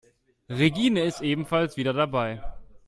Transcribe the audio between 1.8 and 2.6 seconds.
dabei.